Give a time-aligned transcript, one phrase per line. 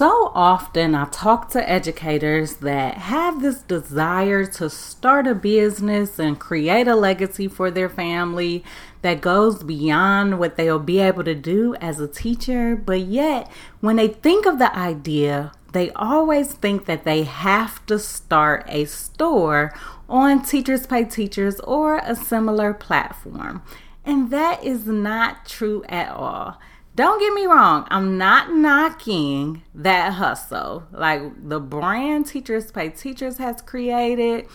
[0.00, 6.40] So often, I talk to educators that have this desire to start a business and
[6.40, 8.64] create a legacy for their family
[9.02, 12.76] that goes beyond what they'll be able to do as a teacher.
[12.76, 13.50] But yet,
[13.80, 18.86] when they think of the idea, they always think that they have to start a
[18.86, 19.74] store
[20.08, 23.60] on Teachers Pay Teachers or a similar platform.
[24.06, 26.58] And that is not true at all.
[27.00, 30.86] Don't get me wrong, I'm not knocking that hustle.
[30.92, 34.46] Like the brand Teachers Pay Teachers has created.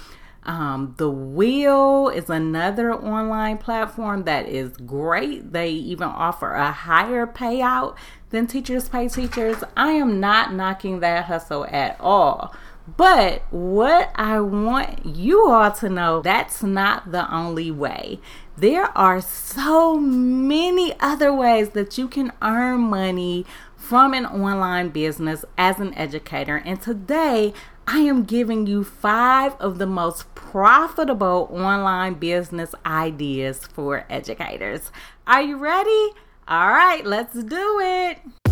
[0.43, 5.53] Um, the Wheel is another online platform that is great.
[5.53, 7.95] They even offer a higher payout
[8.29, 9.63] than Teachers Pay Teachers.
[9.75, 12.55] I am not knocking that hustle at all.
[12.87, 18.19] But what I want you all to know, that's not the only way.
[18.57, 25.45] There are so many other ways that you can earn money from an online business
[25.57, 26.57] as an educator.
[26.57, 27.53] And today,
[27.87, 34.91] I am giving you five of the most profitable online business ideas for educators.
[35.27, 36.11] Are you ready?
[36.47, 38.44] All right, let's do it.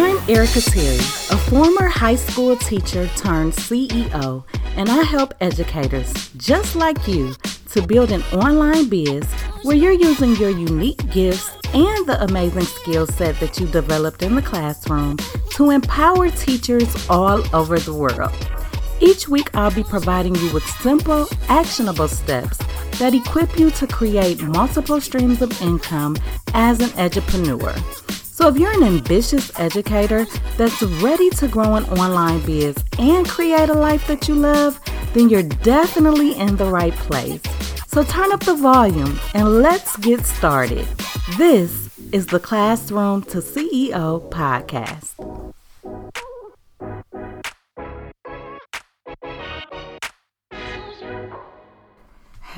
[0.00, 4.44] I'm Erica Terry, a former high school teacher turned CEO,
[4.76, 7.34] and I help educators just like you
[7.72, 9.24] to build an online biz
[9.64, 14.36] where you're using your unique gifts and the amazing skill set that you developed in
[14.36, 15.16] the classroom
[15.50, 18.30] to empower teachers all over the world.
[19.00, 22.58] Each week, I'll be providing you with simple, actionable steps
[23.00, 26.16] that equip you to create multiple streams of income
[26.54, 28.07] as an edupreneur.
[28.38, 30.24] So if you're an ambitious educator
[30.56, 34.78] that's ready to grow an online biz and create a life that you love,
[35.12, 37.40] then you're definitely in the right place.
[37.88, 40.86] So turn up the volume and let's get started.
[41.36, 45.37] This is the Classroom to CEO podcast.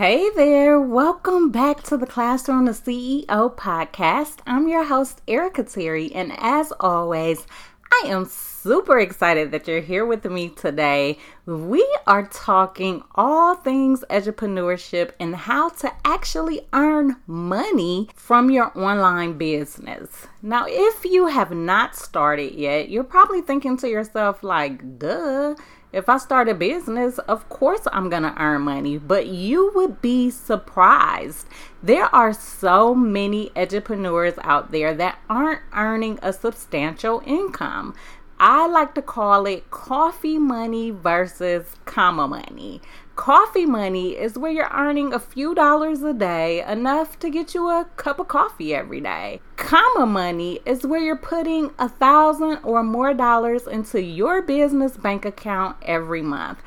[0.00, 4.38] Hey there, welcome back to the Classroom the CEO podcast.
[4.46, 7.46] I'm your host, Erica Terry, and as always,
[7.92, 11.18] I am super excited that you're here with me today.
[11.44, 19.36] We are talking all things entrepreneurship and how to actually earn money from your online
[19.36, 20.28] business.
[20.40, 25.56] Now, if you have not started yet, you're probably thinking to yourself, like, duh
[25.92, 30.00] if I start a business, of course I'm going to earn money, but you would
[30.00, 31.46] be surprised.
[31.82, 37.94] There are so many entrepreneurs out there that aren't earning a substantial income.
[38.38, 42.80] I like to call it coffee money versus comma money.
[43.20, 47.68] Coffee money is where you're earning a few dollars a day, enough to get you
[47.68, 49.42] a cup of coffee every day.
[49.56, 55.26] Comma money is where you're putting a thousand or more dollars into your business bank
[55.26, 56.62] account every month.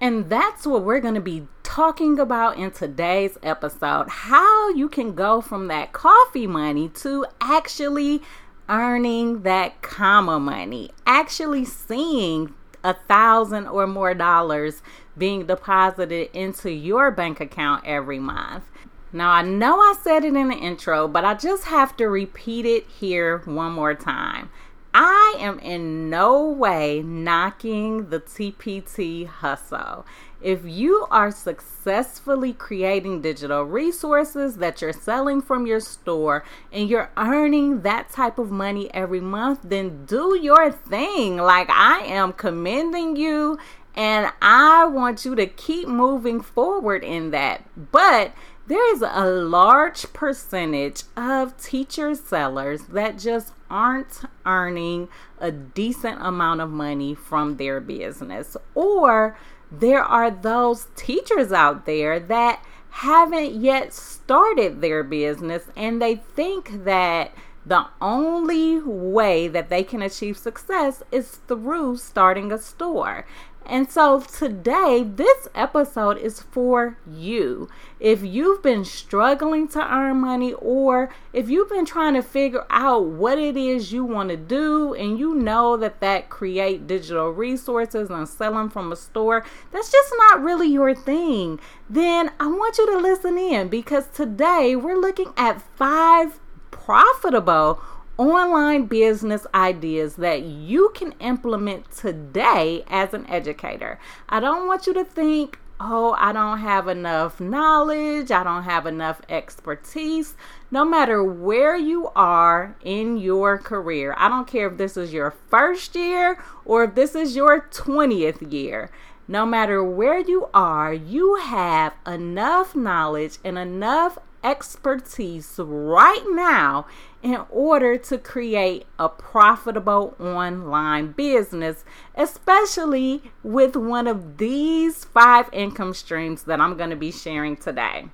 [0.00, 5.14] And that's what we're going to be talking about in today's episode how you can
[5.14, 8.22] go from that coffee money to actually
[8.70, 14.82] earning that comma money, actually seeing a thousand or more dollars
[15.16, 18.64] being deposited into your bank account every month.
[19.12, 22.64] Now, I know I said it in the intro, but I just have to repeat
[22.64, 24.50] it here one more time.
[24.92, 30.04] I am in no way knocking the TPT hustle.
[30.40, 37.10] If you are successfully creating digital resources that you're selling from your store and you're
[37.16, 41.36] earning that type of money every month, then do your thing.
[41.36, 43.58] Like I am commending you
[43.94, 47.64] and I want you to keep moving forward in that.
[47.90, 48.32] But
[48.66, 55.08] there is a large percentage of teacher sellers that just aren't earning
[55.40, 59.36] a decent amount of money from their business or
[59.72, 66.84] there are those teachers out there that haven't yet started their business and they think
[66.84, 67.32] that
[67.64, 73.26] the only way that they can achieve success is through starting a store.
[73.70, 77.68] And so today, this episode is for you.
[78.00, 83.04] If you've been struggling to earn money, or if you've been trying to figure out
[83.06, 88.10] what it is you want to do, and you know that that create digital resources
[88.10, 92.76] and sell them from a store, that's just not really your thing, then I want
[92.76, 96.40] you to listen in because today we're looking at five
[96.72, 97.80] profitable
[98.20, 103.98] online business ideas that you can implement today as an educator.
[104.28, 108.84] I don't want you to think, oh, I don't have enough knowledge, I don't have
[108.84, 110.34] enough expertise.
[110.70, 115.30] No matter where you are in your career, I don't care if this is your
[115.48, 118.90] first year or if this is your 20th year.
[119.28, 126.86] No matter where you are, you have enough knowledge and enough expertise right now
[127.22, 131.84] in order to create a profitable online business,
[132.14, 138.06] especially with one of these five income streams that I'm going to be sharing today.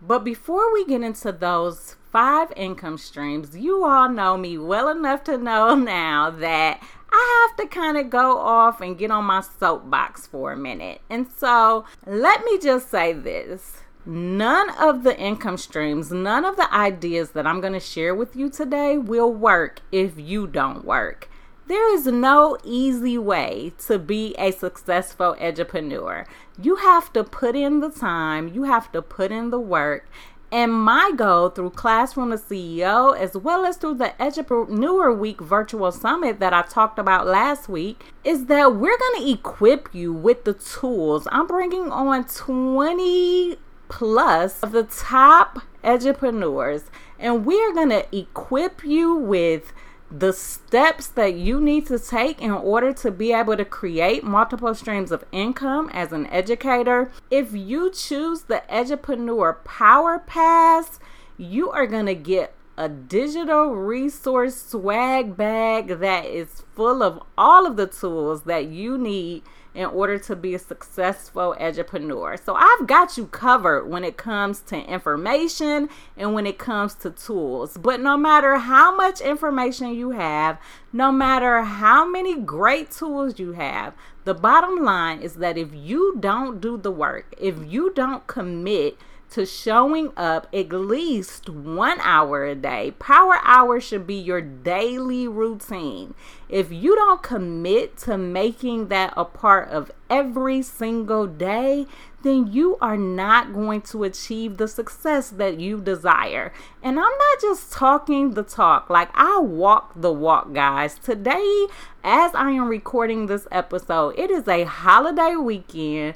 [0.00, 5.24] But before we get into those five income streams, you all know me well enough
[5.24, 9.40] to know now that I have to kind of go off and get on my
[9.40, 11.00] soapbox for a minute.
[11.08, 16.72] And so let me just say this None of the income streams, none of the
[16.74, 21.30] ideas that I'm going to share with you today will work if you don't work.
[21.66, 26.26] There is no easy way to be a successful entrepreneur.
[26.60, 30.06] You have to put in the time, you have to put in the work.
[30.52, 35.90] And my goal through Classroom to CEO, as well as through the Edupreneur Week virtual
[35.90, 40.44] summit that I talked about last week, is that we're going to equip you with
[40.44, 41.26] the tools.
[41.32, 43.56] I'm bringing on 20
[43.94, 49.72] plus of the top entrepreneurs, and we're going to equip you with
[50.10, 54.74] the steps that you need to take in order to be able to create multiple
[54.74, 57.12] streams of income as an educator.
[57.30, 60.98] If you choose the Edupreneur Power Pass,
[61.38, 67.64] you are going to get a digital resource swag bag that is full of all
[67.64, 69.44] of the tools that you need
[69.74, 72.36] in order to be a successful entrepreneur.
[72.36, 77.10] So I've got you covered when it comes to information and when it comes to
[77.10, 77.76] tools.
[77.76, 80.58] But no matter how much information you have,
[80.92, 83.94] no matter how many great tools you have,
[84.24, 88.96] the bottom line is that if you don't do the work, if you don't commit,
[89.34, 92.92] to showing up at least one hour a day.
[93.00, 96.14] Power hour should be your daily routine.
[96.48, 101.86] If you don't commit to making that a part of every single day,
[102.22, 106.52] then you are not going to achieve the success that you desire.
[106.80, 110.96] And I'm not just talking the talk, like I walk the walk, guys.
[110.98, 111.66] Today,
[112.04, 116.14] as I am recording this episode, it is a holiday weekend.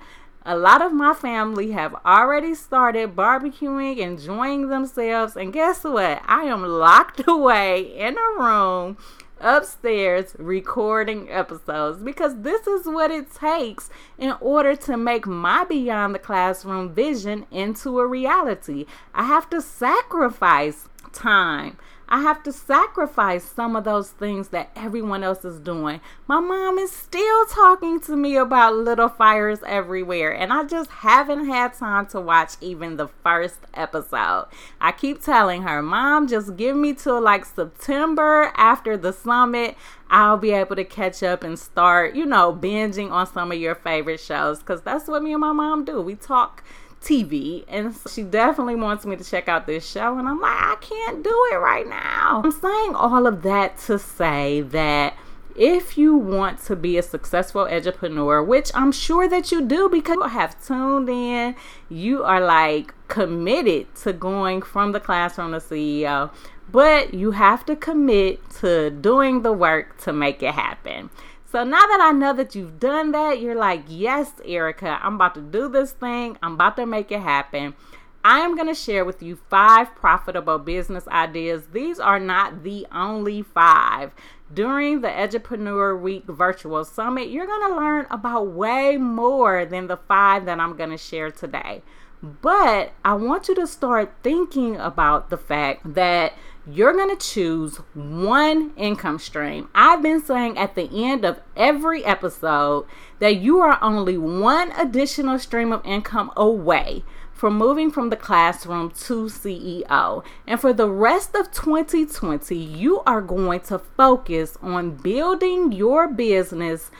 [0.50, 6.22] A lot of my family have already started barbecuing, enjoying themselves, and guess what?
[6.24, 8.96] I am locked away in a room
[9.38, 16.14] upstairs recording episodes because this is what it takes in order to make my beyond
[16.14, 18.86] the classroom vision into a reality.
[19.12, 21.76] I have to sacrifice time.
[22.08, 26.00] I have to sacrifice some of those things that everyone else is doing.
[26.26, 31.46] My mom is still talking to me about little fires everywhere, and I just haven't
[31.46, 34.48] had time to watch even the first episode.
[34.80, 39.76] I keep telling her, Mom, just give me till like September after the summit.
[40.10, 43.74] I'll be able to catch up and start, you know, binging on some of your
[43.74, 46.00] favorite shows because that's what me and my mom do.
[46.00, 46.64] We talk
[47.02, 47.64] TV.
[47.68, 50.18] And she definitely wants me to check out this show.
[50.18, 52.42] And I'm like, I can't do it right now.
[52.44, 55.14] I'm saying all of that to say that
[55.58, 60.14] if you want to be a successful entrepreneur, which I'm sure that you do because
[60.14, 61.56] you have tuned in,
[61.88, 66.30] you are like committed to going from the classroom to CEO,
[66.70, 71.10] but you have to commit to doing the work to make it happen.
[71.50, 75.34] So now that I know that you've done that, you're like, yes, Erica, I'm about
[75.34, 76.36] to do this thing.
[76.42, 77.74] I'm about to make it happen.
[78.22, 81.68] I am going to share with you five profitable business ideas.
[81.72, 84.12] These are not the only five.
[84.52, 89.96] During the Edupreneur Week Virtual Summit, you're going to learn about way more than the
[89.96, 91.82] five that I'm going to share today.
[92.22, 96.34] But I want you to start thinking about the fact that
[96.70, 99.68] you're going to choose one income stream.
[99.74, 102.86] I've been saying at the end of every episode
[103.20, 108.90] that you are only one additional stream of income away from moving from the classroom
[108.90, 110.24] to CEO.
[110.46, 116.90] And for the rest of 2020, you are going to focus on building your business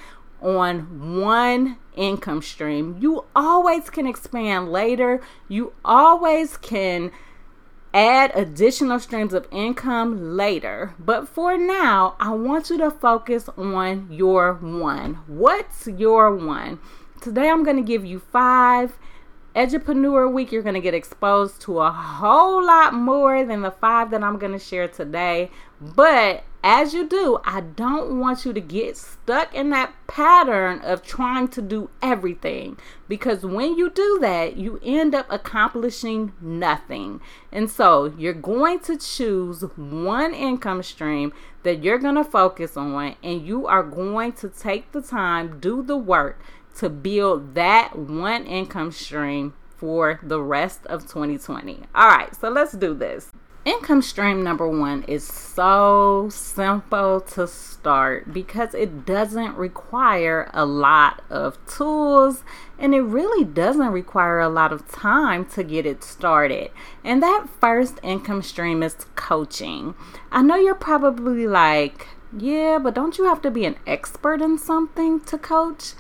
[0.41, 2.97] on one income stream.
[3.01, 5.21] You always can expand later.
[5.49, 7.11] You always can
[7.95, 10.95] add additional streams of income later.
[10.99, 15.15] But for now, I want you to focus on your one.
[15.27, 16.79] What's your one?
[17.21, 18.99] Today, I'm going to give you five
[19.59, 24.13] Edupreneur Week, you're going to get exposed to a whole lot more than the five
[24.13, 25.51] that I'm going to share today.
[25.81, 31.03] But as you do, I don't want you to get stuck in that pattern of
[31.03, 32.77] trying to do everything
[33.09, 37.21] because when you do that, you end up accomplishing nothing.
[37.53, 43.15] And so you're going to choose one income stream that you're going to focus on,
[43.23, 46.41] and you are going to take the time, do the work
[46.77, 51.83] to build that one income stream for the rest of 2020.
[51.95, 53.31] All right, so let's do this.
[53.69, 61.21] Income stream number one is so simple to start because it doesn't require a lot
[61.29, 62.45] of tools
[62.79, 66.71] and it really doesn't require a lot of time to get it started.
[67.05, 69.95] And that first income stream is coaching.
[70.33, 74.57] I know you're probably like, yeah, but don't you have to be an expert in
[74.57, 75.93] something to coach?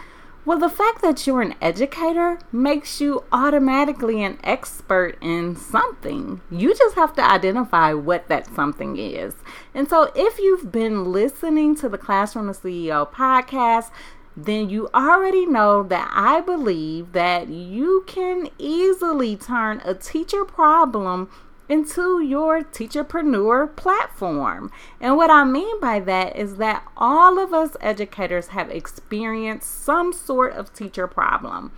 [0.49, 6.40] Well, the fact that you're an educator makes you automatically an expert in something.
[6.50, 9.35] You just have to identify what that something is.
[9.75, 13.90] And so, if you've been listening to the Classroom the CEO podcast,
[14.38, 21.28] then you already know that I believe that you can easily turn a teacher problem
[21.68, 24.70] into your teacherpreneur platform.
[25.00, 30.12] And what I mean by that is that all of us educators have experienced some
[30.12, 31.72] sort of teacher problem.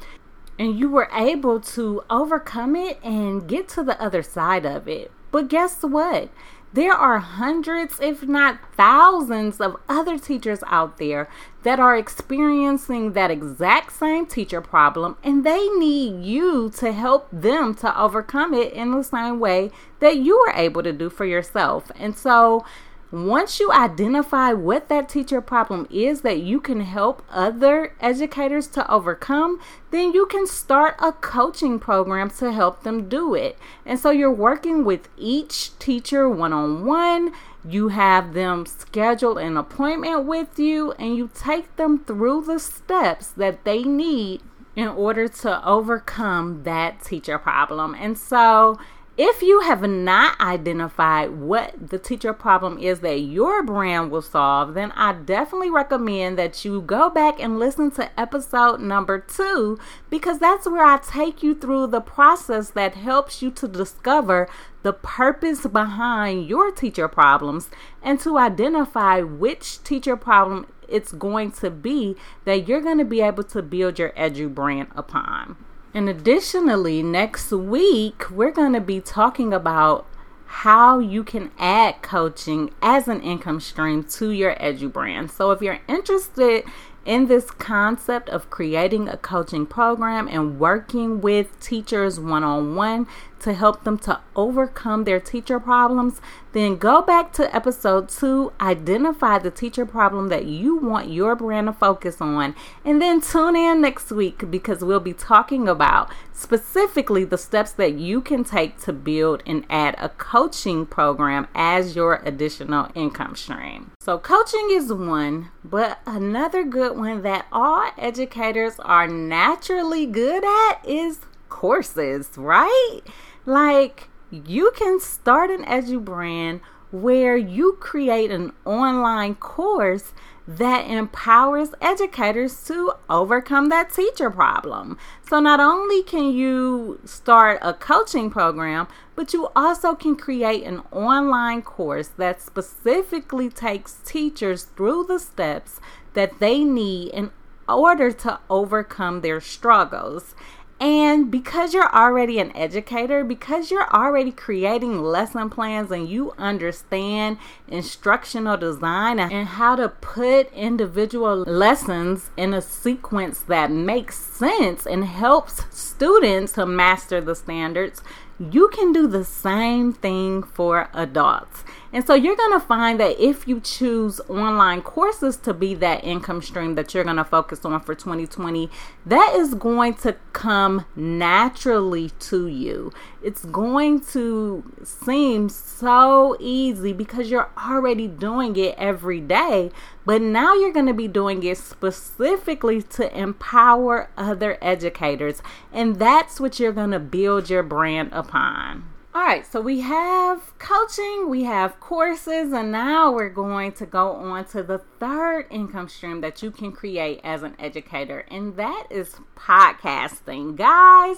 [0.59, 5.11] And you were able to overcome it and get to the other side of it.
[5.31, 6.31] But guess what?
[6.73, 11.29] There are hundreds, if not thousands, of other teachers out there
[11.65, 17.75] that are experiencing that exact same teacher problem, and they need you to help them
[17.77, 21.91] to overcome it in the same way that you were able to do for yourself.
[21.97, 22.65] And so,
[23.13, 28.89] once you identify what that teacher problem is that you can help other educators to
[28.91, 33.59] overcome, then you can start a coaching program to help them do it.
[33.85, 37.33] And so you're working with each teacher one on one.
[37.69, 43.29] You have them schedule an appointment with you and you take them through the steps
[43.29, 44.41] that they need
[44.77, 47.95] in order to overcome that teacher problem.
[47.95, 48.79] And so
[49.23, 54.73] if you have not identified what the teacher problem is that your brand will solve,
[54.73, 60.39] then I definitely recommend that you go back and listen to episode number two because
[60.39, 64.49] that's where I take you through the process that helps you to discover
[64.85, 67.69] the purpose behind your teacher problems
[68.03, 73.21] and to identify which teacher problem it's going to be that you're going to be
[73.21, 75.59] able to build your edu brand upon.
[75.93, 80.07] And additionally, next week, we're going to be talking about
[80.47, 85.31] how you can add coaching as an income stream to your edu brand.
[85.31, 86.65] So if you're interested
[87.05, 93.07] in this concept of creating a coaching program and working with teachers one on one
[93.41, 96.21] to help them to overcome their teacher problems,
[96.53, 101.67] then go back to episode two, identify the teacher problem that you want your brand
[101.67, 102.55] to focus on,
[102.85, 107.95] and then tune in next week because we'll be talking about specifically the steps that
[107.95, 113.93] you can take to build and add a coaching program as your additional income stream.
[114.01, 120.81] So, coaching is one, but another good one that all educators are naturally good at
[120.85, 121.21] is
[121.51, 123.01] courses, right?
[123.47, 130.13] Like, you can start an edu brand where you create an online course
[130.47, 134.99] that empowers educators to overcome that teacher problem.
[135.29, 140.83] So, not only can you start a coaching program, but you also can create an
[140.91, 145.81] online course that specifically takes teachers through the steps
[146.15, 147.31] that they need in
[147.69, 150.35] order to overcome their struggles.
[150.81, 157.37] And because you're already an educator, because you're already creating lesson plans and you understand
[157.69, 165.05] instructional design and how to put individual lessons in a sequence that makes sense and
[165.05, 168.01] helps students to master the standards,
[168.41, 171.63] you can do the same thing for adults.
[171.93, 176.05] And so you're going to find that if you choose online courses to be that
[176.05, 178.71] income stream that you're going to focus on for 2020,
[179.05, 182.93] that is going to come naturally to you.
[183.23, 189.71] It's going to seem so easy because you're already doing it every day.
[190.05, 195.43] But now you're going to be doing it specifically to empower other educators.
[195.73, 198.85] And that's what you're going to build your brand upon.
[199.13, 204.13] All right, so we have coaching, we have courses, and now we're going to go
[204.13, 208.87] on to the third income stream that you can create as an educator, and that
[208.89, 210.55] is podcasting.
[210.55, 211.17] Guys,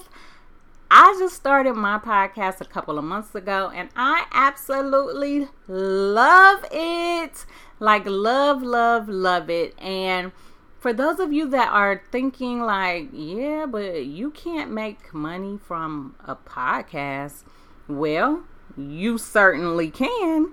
[0.95, 7.47] I just started my podcast a couple of months ago and I absolutely love it.
[7.81, 9.75] Like, love, love, love it.
[9.81, 10.33] And
[10.79, 16.15] for those of you that are thinking, like, yeah, but you can't make money from
[16.27, 17.45] a podcast,
[17.89, 18.43] well,
[18.77, 20.53] you certainly can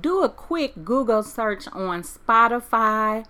[0.00, 3.26] do a quick Google search on Spotify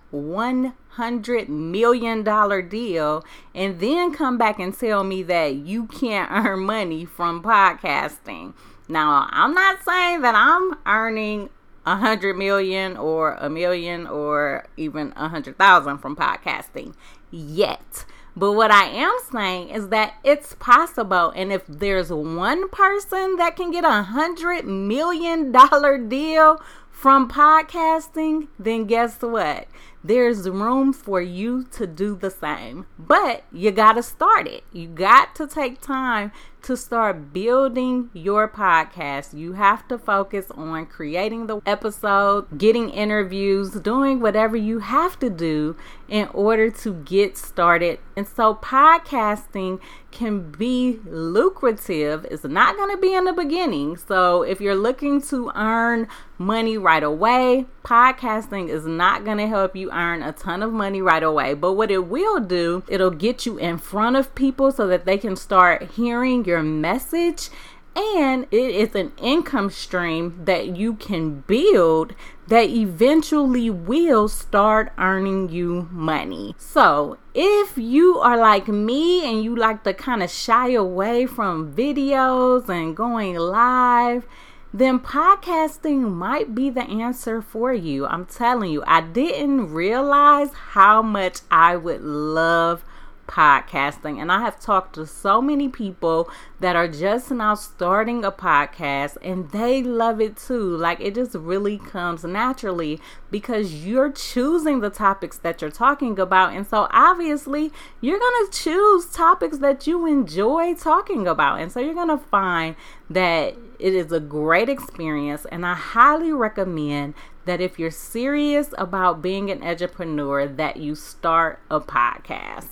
[0.97, 2.23] $100 million
[2.69, 8.53] deal and then come back and tell me that you can't earn money from podcasting.
[8.87, 11.49] Now, I'm not saying that I'm earning
[11.85, 16.93] a hundred million or a million or even a hundred thousand from podcasting
[17.31, 18.05] yet.
[18.35, 21.31] But what I am saying is that it's possible.
[21.35, 26.61] And if there's one person that can get a hundred million dollar deal
[26.91, 29.67] from podcasting, then guess what?
[30.07, 32.85] There's room for you to do the same.
[32.97, 34.63] But you got to start it.
[34.71, 36.31] You got to take time
[36.63, 43.71] to start building your podcast, you have to focus on creating the episode, getting interviews,
[43.71, 45.75] doing whatever you have to do
[46.07, 47.99] in order to get started.
[48.15, 49.79] And so, podcasting
[50.11, 52.25] can be lucrative.
[52.31, 53.97] It's not going to be in the beginning.
[53.97, 59.75] So, if you're looking to earn money right away, podcasting is not going to help
[59.75, 61.53] you earn a ton of money right away.
[61.53, 65.17] But what it will do, it'll get you in front of people so that they
[65.17, 67.49] can start hearing your message
[67.97, 72.13] and it is an income stream that you can build
[72.47, 76.55] that eventually will start earning you money.
[76.59, 81.73] So, if you are like me and you like to kind of shy away from
[81.73, 84.27] videos and going live,
[84.71, 88.05] then podcasting might be the answer for you.
[88.05, 92.85] I'm telling you, I didn't realize how much I would love
[93.27, 94.19] podcasting.
[94.19, 96.29] And I have talked to so many people
[96.59, 100.75] that are just now starting a podcast and they love it too.
[100.75, 106.53] Like it just really comes naturally because you're choosing the topics that you're talking about.
[106.53, 111.59] And so obviously, you're going to choose topics that you enjoy talking about.
[111.59, 112.75] And so you're going to find
[113.09, 115.45] that it is a great experience.
[115.51, 117.13] And I highly recommend
[117.45, 122.67] that if you're serious about being an entrepreneur, that you start a podcast.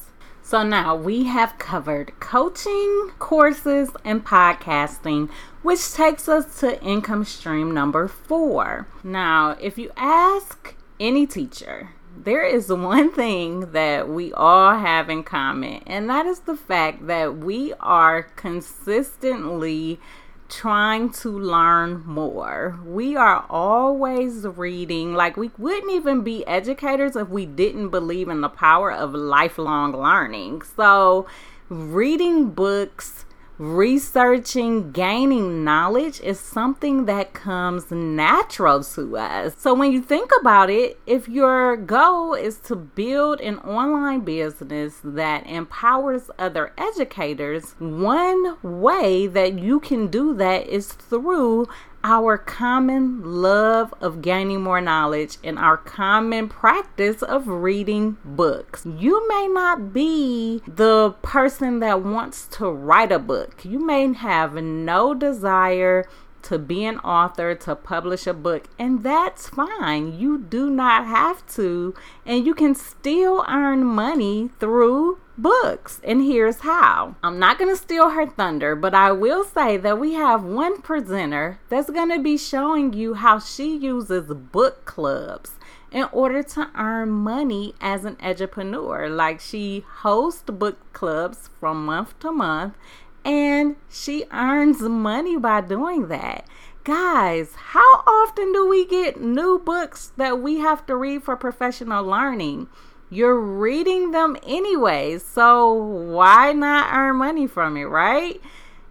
[0.46, 5.32] So now we have covered coaching, courses, and podcasting,
[5.64, 8.88] which takes us to income stream number four.
[9.04, 15.24] Now, if you ask any teacher, there is one thing that we all have in
[15.24, 20.00] common, and that is the fact that we are consistently
[20.50, 22.80] trying to learn more.
[22.86, 25.14] We are always reading.
[25.14, 29.94] Like, we wouldn't even be educators if we didn't believe in the power of lifelong
[29.94, 30.62] learning.
[30.62, 31.28] So,
[31.70, 33.26] reading books
[33.58, 39.56] researching, gaining knowledge is something that comes natural to us.
[39.58, 45.00] So when you think about it, if your goal is to build an online business
[45.04, 51.68] that empowers other educators, one way that you can do that is through
[52.06, 58.86] our common love of gaining more knowledge and our common practice of reading books.
[58.86, 64.54] You may not be the person that wants to write a book, you may have
[64.54, 66.06] no desire
[66.44, 70.14] to be an author, to publish a book, and that's fine.
[70.14, 76.00] You do not have to, and you can still earn money through books.
[76.04, 80.00] And here's how I'm not going to steal her thunder, but I will say that
[80.00, 85.52] we have one presenter that's going to be showing you how she uses book clubs
[85.92, 89.10] in order to earn money as an entrepreneur.
[89.10, 92.76] Like she hosts book clubs from month to month
[93.24, 96.48] and she earns money by doing that.
[96.84, 102.06] Guys, how often do we get new books that we have to read for professional
[102.06, 102.68] learning?
[103.10, 105.20] You're reading them anyway.
[105.20, 108.42] so why not earn money from it, right?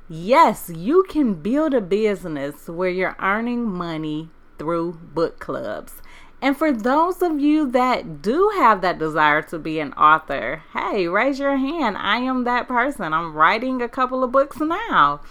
[0.08, 5.94] Yes, you can build a business where you're earning money through book clubs.
[6.40, 11.08] And for those of you that do have that desire to be an author, hey,
[11.08, 11.96] raise your hand.
[11.96, 13.14] I am that person.
[13.14, 15.22] I'm writing a couple of books now.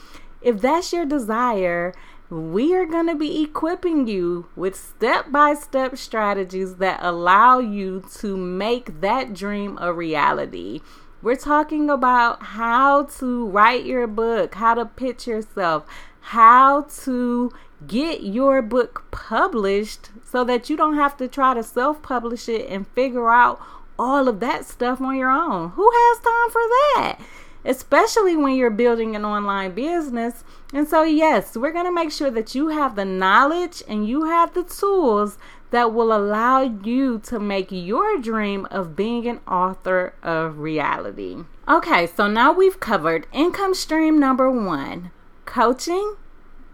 [0.41, 1.93] If that's your desire,
[2.33, 8.03] we are going to be equipping you with step by step strategies that allow you
[8.15, 10.81] to make that dream a reality.
[11.21, 15.85] We're talking about how to write your book, how to pitch yourself,
[16.21, 17.51] how to
[17.85, 22.67] get your book published so that you don't have to try to self publish it
[22.67, 23.61] and figure out
[23.99, 25.69] all of that stuff on your own.
[25.69, 27.17] Who has time for that?
[27.65, 30.43] Especially when you're building an online business.
[30.73, 34.25] And so, yes, we're going to make sure that you have the knowledge and you
[34.25, 35.37] have the tools
[35.71, 41.37] that will allow you to make your dream of being an author of reality.
[41.67, 45.11] Okay, so now we've covered income stream number one
[45.45, 46.15] coaching,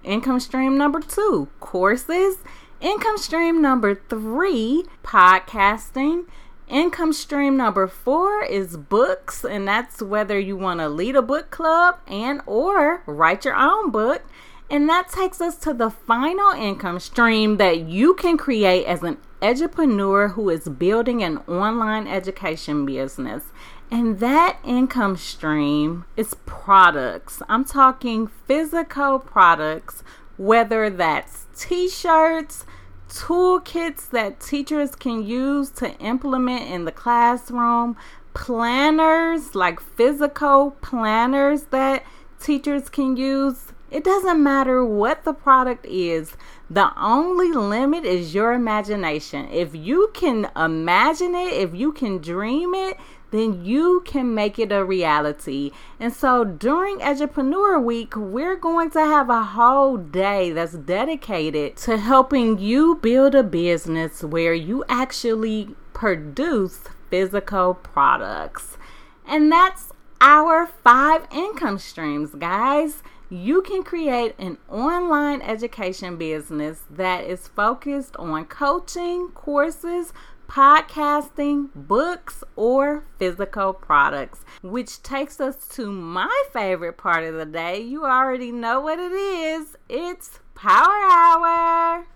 [0.03, 2.37] income stream number two courses,
[2.81, 6.25] income stream number three podcasting.
[6.69, 11.49] Income stream number four is books, and that's whether you want to lead a book
[11.49, 14.21] club and or write your own book.
[14.69, 19.17] And that takes us to the final income stream that you can create as an
[19.41, 23.45] edupreneur who is building an online education business.
[23.89, 27.41] And that income stream is products.
[27.49, 30.03] I'm talking physical products,
[30.37, 32.63] whether that's t shirts,
[33.09, 37.97] toolkits that teachers can use to implement in the classroom,
[38.33, 42.03] planners, like physical planners that
[42.39, 46.37] teachers can use it doesn't matter what the product is.
[46.69, 49.49] The only limit is your imagination.
[49.51, 52.97] If you can imagine it, if you can dream it,
[53.31, 55.71] then you can make it a reality.
[55.99, 61.97] And so during Edupreneur Week, we're going to have a whole day that's dedicated to
[61.97, 68.77] helping you build a business where you actually produce physical products.
[69.25, 77.23] And that's our five income streams, guys you can create an online education business that
[77.25, 80.13] is focused on coaching, courses,
[80.49, 84.43] podcasting, books, or physical products.
[84.61, 87.79] Which takes us to my favorite part of the day.
[87.79, 92.07] You already know what it is it's Power Hour.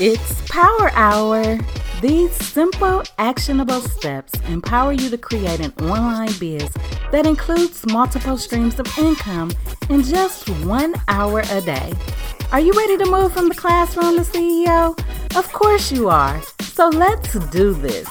[0.00, 1.58] It's Power Hour.
[2.00, 6.72] These simple, actionable steps empower you to create an online biz
[7.10, 9.50] that includes multiple streams of income
[9.90, 11.92] in just one hour a day.
[12.50, 14.98] Are you ready to move from the classroom to CEO?
[15.36, 16.40] Of course you are.
[16.62, 18.08] So let's do this.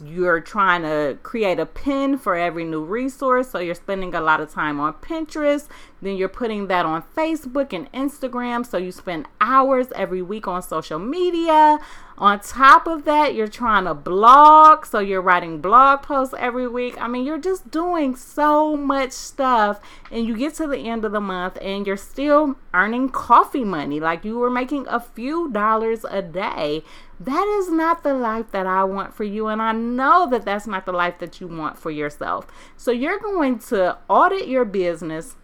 [0.00, 4.40] You're trying to create a pin for every new resource, so you're spending a lot
[4.40, 5.68] of time on Pinterest.
[6.00, 10.62] Then you're putting that on Facebook and Instagram, so you spend hours every week on
[10.62, 11.78] social media.
[12.18, 17.00] On top of that, you're trying to blog, so you're writing blog posts every week.
[17.00, 21.12] I mean, you're just doing so much stuff, and you get to the end of
[21.12, 23.98] the month and you're still earning coffee money.
[23.98, 26.84] Like you were making a few dollars a day.
[27.24, 30.66] That is not the life that I want for you, and I know that that's
[30.66, 32.46] not the life that you want for yourself.
[32.76, 35.36] So you're going to audit your business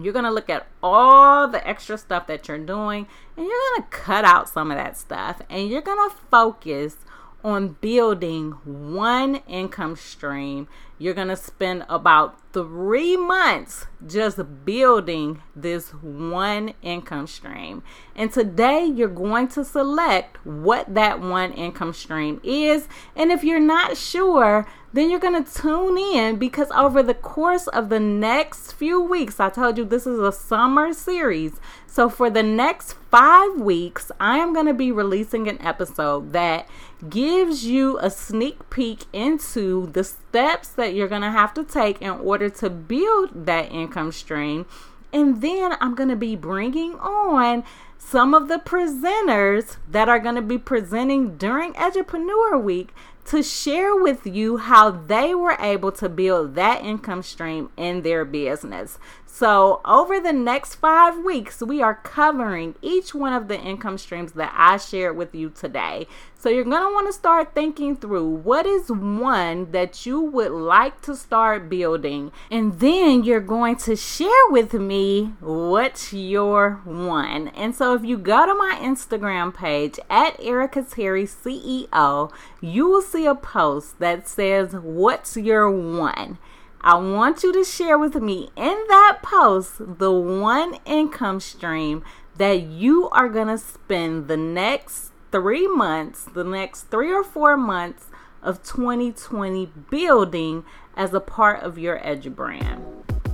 [0.00, 3.82] you're going to look at all the extra stuff that you're doing and you're going
[3.82, 6.96] to cut out some of that stuff and you're going to focus
[7.44, 10.68] on building one income stream.
[11.02, 17.82] You're going to spend about three months just building this one income stream.
[18.14, 22.86] And today you're going to select what that one income stream is.
[23.16, 27.66] And if you're not sure, then you're going to tune in because over the course
[27.68, 31.58] of the next few weeks, I told you this is a summer series.
[31.86, 36.68] So for the next five weeks, I am going to be releasing an episode that
[37.08, 42.00] gives you a sneak peek into the steps that you're going to have to take
[42.00, 44.66] in order to build that income stream.
[45.12, 47.64] And then I'm going to be bringing on
[47.98, 52.92] some of the presenters that are going to be presenting during Edupreneur Week
[53.24, 58.24] to share with you how they were able to build that income stream in their
[58.24, 58.98] business.
[59.26, 64.32] So, over the next five weeks, we are covering each one of the income streams
[64.32, 66.06] that I shared with you today.
[66.42, 70.50] So, you're going to want to start thinking through what is one that you would
[70.50, 77.46] like to start building, and then you're going to share with me what's your one.
[77.54, 83.02] And so, if you go to my Instagram page at Erica Terry CEO, you will
[83.02, 86.38] see a post that says, What's your one?
[86.80, 92.02] I want you to share with me in that post the one income stream
[92.36, 97.56] that you are going to spend the next three months, the next three or four
[97.56, 98.06] months
[98.42, 100.64] of 2020 building
[100.94, 102.84] as a part of your Edu brand.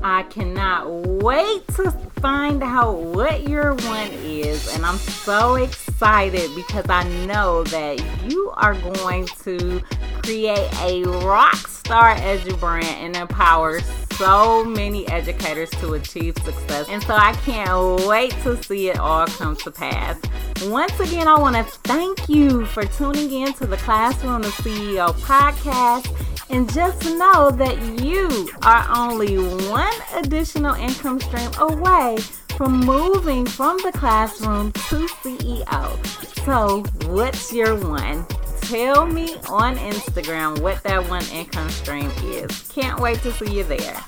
[0.03, 6.89] I cannot wait to find out what your one is, and I'm so excited because
[6.89, 9.83] I know that you are going to
[10.23, 13.81] create a rock star edu brand and empower
[14.18, 16.88] so many educators to achieve success.
[16.88, 20.20] And so I can't wait to see it all come to pass.
[20.64, 25.12] Once again, I want to thank you for tuning in to the Classroom of CEO
[25.20, 26.12] podcast.
[26.50, 29.37] And just know that you are only
[29.68, 32.16] one additional income stream away
[32.57, 36.44] from moving from the classroom to CEO.
[36.44, 38.26] So, what's your one?
[38.68, 42.68] Tell me on Instagram what that one income stream is.
[42.68, 43.98] Can't wait to see you there.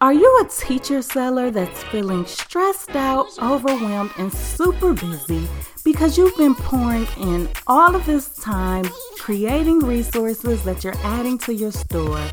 [0.00, 5.46] Are you a teacher seller that's feeling stressed out, overwhelmed, and super busy
[5.84, 8.86] because you've been pouring in all of this time
[9.18, 12.26] creating resources that you're adding to your store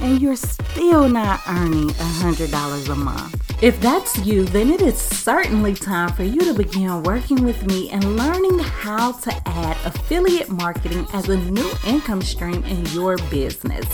[0.00, 3.49] and you're still not earning $100 a month.
[3.62, 7.90] If that's you, then it is certainly time for you to begin working with me
[7.90, 13.86] and learning how to add affiliate marketing as a new income stream in your business.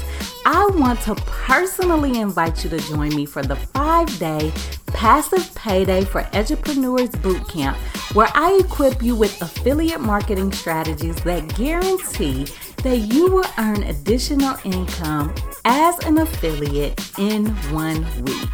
[0.44, 4.52] I want to personally invite you to join me for the five day
[4.86, 7.74] passive payday for Edupreneurs Bootcamp,
[8.14, 12.46] where I equip you with affiliate marketing strategies that guarantee
[12.84, 18.48] that you will earn additional income as an affiliate in one week.